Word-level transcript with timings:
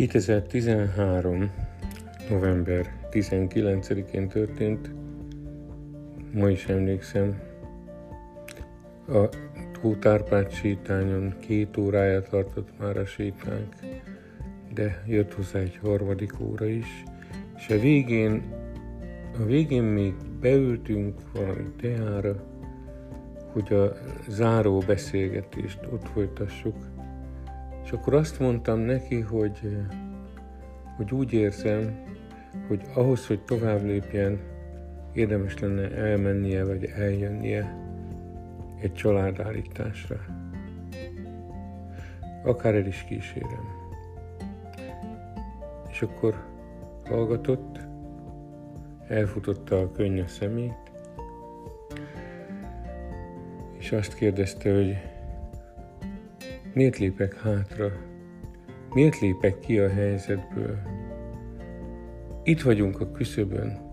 2013. 0.00 1.50
november 2.30 3.08
19-én 3.10 4.28
történt, 4.28 4.90
ma 6.32 6.48
is 6.50 6.66
emlékszem, 6.66 7.40
a 9.08 9.28
Tótárpád 9.80 10.50
sétányon 10.52 11.34
két 11.40 11.76
óráját 11.76 12.28
tartott 12.28 12.68
már 12.78 12.96
a 12.96 13.04
sétánk, 13.04 13.74
de 14.74 15.02
jött 15.06 15.34
hozzá 15.34 15.58
egy 15.58 15.78
harmadik 15.82 16.40
óra 16.40 16.66
is, 16.66 17.02
és 17.56 17.68
a 17.68 17.78
végén, 17.78 18.42
a 19.40 19.44
végén 19.44 19.82
még 19.82 20.14
beültünk 20.40 21.20
valami 21.32 21.70
teára, 21.80 22.44
hogy 23.52 23.72
a 23.72 23.92
záró 24.28 24.78
beszélgetést 24.78 25.80
ott 25.92 26.08
folytassuk. 26.08 26.89
És 27.90 27.96
akkor 27.96 28.14
azt 28.14 28.38
mondtam 28.38 28.78
neki, 28.78 29.20
hogy, 29.20 29.76
hogy 30.96 31.12
úgy 31.12 31.32
érzem, 31.32 32.02
hogy 32.68 32.82
ahhoz, 32.94 33.26
hogy 33.26 33.40
tovább 33.40 33.84
lépjen, 33.84 34.40
érdemes 35.12 35.58
lenne 35.58 35.90
elmennie 35.90 36.64
vagy 36.64 36.84
eljönnie 36.84 37.76
egy 38.80 38.92
családállításra. 38.92 40.16
Akár 42.44 42.74
el 42.74 42.86
is 42.86 43.04
kísérem. 43.08 43.64
És 45.90 46.02
akkor 46.02 46.44
hallgatott, 47.04 47.78
elfutotta 49.08 49.78
a 49.78 49.92
könny 49.92 50.20
a 50.20 50.26
szemét, 50.26 50.90
és 53.78 53.92
azt 53.92 54.14
kérdezte, 54.14 54.74
hogy 54.74 55.09
miért 56.74 56.98
lépek 56.98 57.40
hátra, 57.40 57.92
miért 58.94 59.18
lépek 59.18 59.58
ki 59.58 59.78
a 59.78 59.88
helyzetből. 59.88 60.78
Itt 62.42 62.62
vagyunk 62.62 63.00
a 63.00 63.10
küszöbön, 63.10 63.90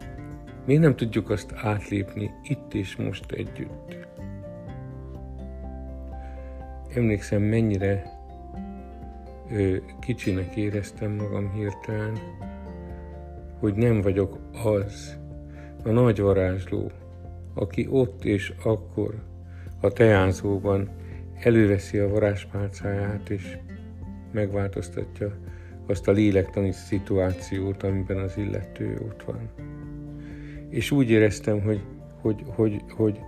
miért 0.66 0.81
nem 0.81 0.95
tudjuk 0.95 1.30
azt 1.30 1.53
átlépni 1.56 2.31
itt 2.44 2.73
és 2.73 2.95
most 2.95 3.31
együtt. 3.31 3.97
Emlékszem, 6.95 7.42
mennyire 7.42 8.03
ö, 9.52 9.75
kicsinek 10.00 10.56
éreztem 10.56 11.12
magam 11.12 11.52
hirtelen, 11.52 12.17
hogy 13.59 13.73
nem 13.73 14.02
vagyok 14.02 14.39
az, 14.64 15.17
a 15.84 15.89
nagy 15.89 16.19
varázsló, 16.19 16.91
aki 17.53 17.88
ott 17.89 18.25
és 18.25 18.53
akkor 18.64 19.23
a 19.81 19.89
teánzóban 19.89 20.89
előveszi 21.39 21.97
a 21.97 22.09
varázspálcáját 22.09 23.30
és 23.30 23.57
megváltoztatja 24.31 25.38
azt 25.88 26.07
a 26.07 26.11
lélektani 26.11 26.71
szituációt, 26.71 27.83
amiben 27.83 28.17
az 28.17 28.38
illető 28.38 28.99
ott 29.05 29.23
van. 29.23 29.49
És 30.69 30.91
úgy 30.91 31.09
éreztem, 31.09 31.61
hogy, 31.61 31.81
hogy, 32.21 32.44
hogy, 32.55 32.81
hogy, 32.89 33.19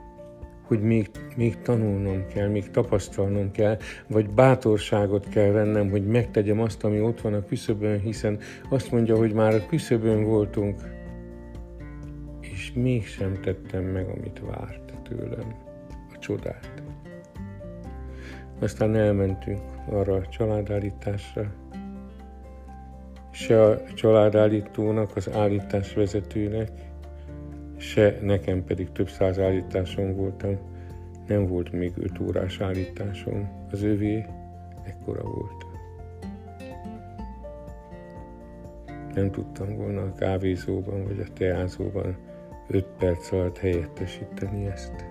hogy 0.63 0.81
még, 0.81 1.09
még 1.35 1.61
tanulnom 1.61 2.27
kell, 2.27 2.47
még 2.47 2.69
tapasztalnom 2.71 3.51
kell, 3.51 3.77
vagy 4.07 4.29
bátorságot 4.29 5.29
kell 5.29 5.51
vennem, 5.51 5.89
hogy 5.89 6.05
megtegyem 6.05 6.59
azt, 6.59 6.83
ami 6.83 7.01
ott 7.01 7.21
van 7.21 7.33
a 7.33 7.45
küszöbön, 7.45 7.99
hiszen 7.99 8.39
azt 8.69 8.91
mondja, 8.91 9.17
hogy 9.17 9.33
már 9.33 9.53
a 9.53 9.65
küszöbön 9.65 10.23
voltunk, 10.23 10.81
és 12.41 12.71
mégsem 12.75 13.41
tettem 13.41 13.83
meg, 13.83 14.07
amit 14.09 14.41
várt 14.45 14.93
tőlem 15.03 15.55
csodát. 16.19 16.83
Aztán 18.59 18.95
elmentünk 18.95 19.61
arra 19.89 20.13
a 20.13 20.27
családállításra, 20.27 21.51
se 23.31 23.63
a 23.63 23.93
családállítónak, 23.93 25.15
az 25.15 25.29
állítás 25.33 25.93
vezetőnek, 25.93 26.71
se 27.77 28.17
nekem 28.21 28.63
pedig 28.63 28.91
több 28.91 29.09
száz 29.09 29.39
állításom 29.39 30.15
voltam, 30.15 30.57
nem 31.27 31.47
volt 31.47 31.71
még 31.71 31.93
öt 31.97 32.19
órás 32.19 32.61
állításom, 32.61 33.67
az 33.71 33.83
övé 33.83 34.25
ekkora 34.83 35.23
volt. 35.23 35.65
Nem 39.13 39.31
tudtam 39.31 39.75
volna 39.75 40.01
a 40.01 40.13
kávézóban 40.13 41.03
vagy 41.03 41.19
a 41.19 41.33
teázóban 41.33 42.17
öt 42.67 42.87
perc 42.97 43.31
alatt 43.31 43.57
helyettesíteni 43.57 44.65
ezt. 44.65 45.05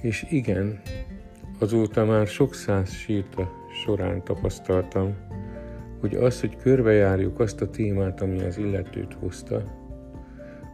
És 0.00 0.26
igen, 0.30 0.80
azóta 1.62 2.04
már 2.04 2.26
sok 2.26 2.54
száz 2.54 2.90
séta 2.90 3.52
során 3.84 4.24
tapasztaltam, 4.24 5.14
hogy 6.00 6.14
az, 6.14 6.40
hogy 6.40 6.56
körbejárjuk 6.56 7.40
azt 7.40 7.60
a 7.60 7.70
témát, 7.70 8.20
ami 8.20 8.40
az 8.40 8.58
illetőt 8.58 9.14
hozta, 9.20 9.62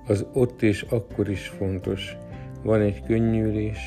az 0.07 0.27
ott 0.33 0.63
és 0.63 0.83
akkor 0.83 1.29
is 1.29 1.49
fontos. 1.49 2.17
Van 2.63 2.81
egy 2.81 3.03
könnyűlés, 3.03 3.79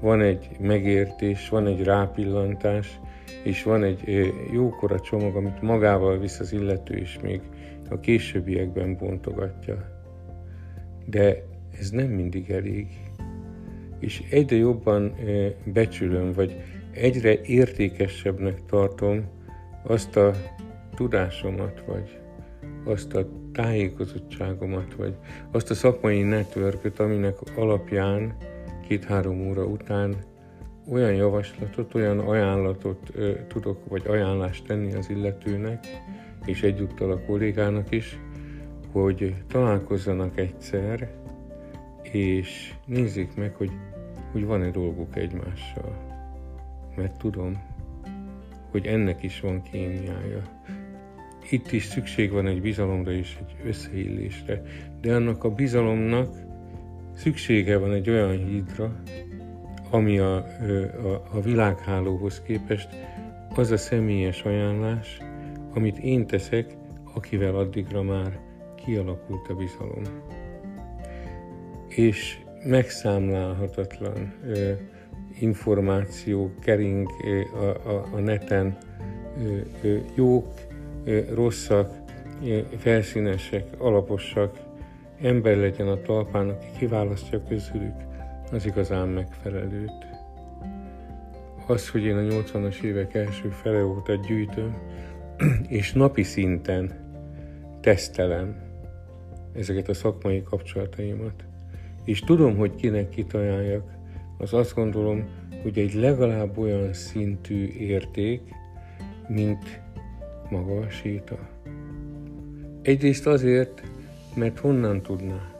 van 0.00 0.20
egy 0.20 0.48
megértés, 0.60 1.48
van 1.48 1.66
egy 1.66 1.84
rápillantás, 1.84 3.00
és 3.44 3.62
van 3.62 3.82
egy 3.82 4.32
jókora 4.52 5.00
csomag, 5.00 5.36
amit 5.36 5.62
magával 5.62 6.18
visz 6.18 6.40
az 6.40 6.52
illető, 6.52 6.94
és 6.94 7.18
még 7.22 7.40
a 7.90 8.00
későbbiekben 8.00 8.96
bontogatja. 8.96 9.76
De 11.06 11.44
ez 11.78 11.90
nem 11.90 12.08
mindig 12.08 12.50
elég 12.50 13.07
és 14.00 14.22
egyre 14.30 14.56
jobban 14.56 15.14
becsülöm, 15.64 16.32
vagy 16.32 16.56
egyre 16.92 17.40
értékesebbnek 17.42 18.64
tartom 18.66 19.24
azt 19.82 20.16
a 20.16 20.32
tudásomat, 20.94 21.84
vagy 21.86 22.18
azt 22.84 23.14
a 23.14 23.28
tájékozottságomat, 23.52 24.94
vagy 24.94 25.14
azt 25.50 25.70
a 25.70 25.74
szakmai 25.74 26.22
networköt, 26.22 26.98
aminek 26.98 27.36
alapján 27.56 28.36
két-három 28.88 29.48
óra 29.48 29.64
után 29.64 30.16
olyan 30.90 31.14
javaslatot, 31.14 31.94
olyan 31.94 32.18
ajánlatot 32.18 33.10
ö, 33.14 33.32
tudok, 33.48 33.88
vagy 33.88 34.02
ajánlást 34.06 34.66
tenni 34.66 34.94
az 34.94 35.10
illetőnek, 35.10 35.86
és 36.44 36.62
egyúttal 36.62 37.10
a 37.10 37.20
kollégának 37.20 37.90
is, 37.90 38.18
hogy 38.92 39.34
találkozzanak 39.48 40.38
egyszer, 40.38 41.10
és 42.02 42.74
nézzék 42.86 43.34
meg, 43.34 43.54
hogy, 43.54 43.70
hogy 44.32 44.44
van-e 44.44 44.70
dolguk 44.70 45.16
egymással. 45.16 45.96
Mert 46.96 47.18
tudom, 47.18 47.62
hogy 48.70 48.86
ennek 48.86 49.22
is 49.22 49.40
van 49.40 49.62
kémiája. 49.62 50.42
Itt 51.50 51.72
is 51.72 51.84
szükség 51.84 52.30
van 52.30 52.46
egy 52.46 52.60
bizalomra 52.60 53.12
és 53.12 53.36
egy 53.40 53.66
összeillésre, 53.66 54.62
de 55.00 55.14
annak 55.14 55.44
a 55.44 55.50
bizalomnak 55.50 56.34
szüksége 57.14 57.78
van 57.78 57.92
egy 57.92 58.10
olyan 58.10 58.46
hídra, 58.46 59.02
ami 59.90 60.18
a, 60.18 60.36
a, 60.36 61.22
a 61.32 61.40
világhálóhoz 61.40 62.42
képest 62.42 62.88
az 63.54 63.70
a 63.70 63.76
személyes 63.76 64.42
ajánlás, 64.42 65.18
amit 65.74 65.98
én 65.98 66.26
teszek, 66.26 66.76
akivel 67.14 67.56
addigra 67.56 68.02
már 68.02 68.40
kialakult 68.74 69.48
a 69.48 69.54
bizalom 69.54 70.02
és 71.98 72.38
megszámlálhatatlan 72.64 74.34
információ 75.40 76.54
kering 76.60 77.08
a, 78.14 78.18
neten, 78.18 78.78
jók, 80.14 80.46
rosszak, 81.34 81.92
felszínesek, 82.78 83.64
alaposak, 83.78 84.58
ember 85.20 85.56
legyen 85.56 85.88
a 85.88 86.00
talpán, 86.00 86.48
aki 86.48 86.66
kiválasztja 86.78 87.42
közülük 87.48 87.96
az 88.52 88.66
igazán 88.66 89.08
megfelelőt. 89.08 90.06
Az, 91.66 91.90
hogy 91.90 92.04
én 92.04 92.16
a 92.16 92.20
80-as 92.20 92.82
évek 92.82 93.14
első 93.14 93.48
fele 93.48 93.84
óta 93.84 94.14
gyűjtöm, 94.14 94.76
és 95.68 95.92
napi 95.92 96.22
szinten 96.22 96.92
tesztelem 97.80 98.56
ezeket 99.52 99.88
a 99.88 99.94
szakmai 99.94 100.42
kapcsolataimat, 100.42 101.47
és 102.08 102.20
tudom, 102.20 102.56
hogy 102.56 102.74
kinek 102.74 103.08
kit 103.08 103.34
ajánljak, 103.34 103.90
az 104.38 104.54
azt 104.54 104.74
gondolom, 104.74 105.24
hogy 105.62 105.78
egy 105.78 105.94
legalább 105.94 106.58
olyan 106.58 106.92
szintű 106.92 107.66
érték, 107.66 108.40
mint 109.26 109.80
maga 110.50 110.78
a 110.78 110.90
séta. 110.90 111.38
Egyrészt 112.82 113.26
azért, 113.26 113.82
mert 114.34 114.58
honnan 114.58 115.02
tudná, 115.02 115.52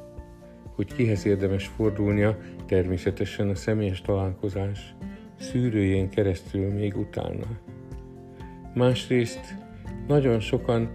hogy 0.75 0.95
kihez 0.95 1.27
érdemes 1.27 1.67
fordulnia, 1.67 2.39
természetesen 2.67 3.49
a 3.49 3.55
személyes 3.55 4.01
találkozás 4.01 4.95
szűrőjén 5.39 6.09
keresztül 6.09 6.73
még 6.73 6.97
utána. 6.97 7.47
Másrészt 8.75 9.55
nagyon 10.07 10.41
sokan 10.41 10.91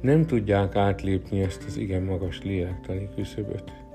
nem 0.00 0.26
tudják 0.26 0.76
átlépni 0.76 1.40
ezt 1.40 1.64
az 1.66 1.76
igen 1.76 2.02
magas 2.02 2.42
lélektani 2.42 3.08
küszöböt 3.14 3.86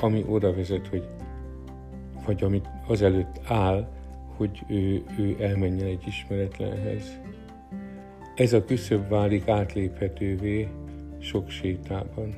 ami 0.00 0.24
oda 0.28 0.54
vezet, 0.54 0.86
hogy 0.86 1.08
vagy 2.28 2.42
amit 2.42 2.68
azelőtt 2.86 3.40
áll, 3.44 3.88
hogy 4.36 4.64
ő, 4.68 5.02
ő 5.18 5.36
elmenjen 5.40 5.86
egy 5.86 6.04
ismeretlenhez. 6.06 7.20
ez 8.34 8.52
a 8.52 8.64
küszöb 8.64 9.08
válik 9.08 9.48
átléphetővé 9.48 10.68
sok 11.18 11.48
sétában. 11.48 12.34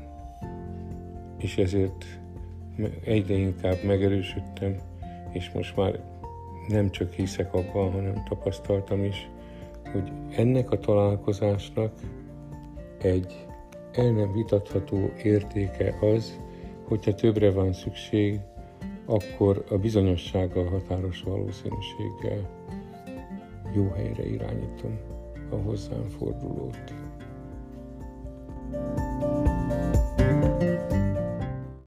És 1.38 1.58
ezért 1.58 2.04
egyre 3.04 3.34
inkább 3.34 3.84
megerősödtem, 3.84 4.76
és 5.32 5.50
most 5.54 5.76
már 5.76 6.00
nem 6.68 6.90
csak 6.90 7.12
hiszek 7.12 7.54
abban, 7.54 7.92
hanem 7.92 8.24
tapasztaltam 8.28 9.04
is, 9.04 9.28
hogy 9.92 10.12
ennek 10.36 10.70
a 10.70 10.78
találkozásnak 10.78 11.92
egy 13.02 13.46
el 13.92 14.10
nem 14.10 14.32
vitatható 14.32 15.12
értéke 15.22 15.94
az, 16.00 16.40
hogyha 16.90 17.14
többre 17.14 17.50
van 17.50 17.72
szükség, 17.72 18.40
akkor 19.04 19.64
a 19.68 19.78
bizonyossággal 19.78 20.64
határos 20.64 21.22
valószínűséggel 21.22 22.50
jó 23.74 23.88
helyre 23.88 24.26
irányítom 24.26 24.98
a 25.50 25.54
hozzám 25.54 26.08
fordulót. 26.18 26.94